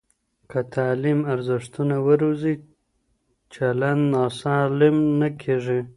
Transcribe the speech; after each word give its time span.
که 0.49 0.59
تعلیم 0.75 1.19
ارزښتونه 1.33 1.95
وروزي، 2.07 2.55
چلند 3.53 4.03
ناسالم 4.13 4.97
نه 5.19 5.29
کېږي. 5.41 5.79